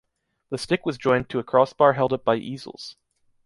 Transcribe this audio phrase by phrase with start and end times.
[0.49, 2.95] The stick was joined to a crossbar held up by easels.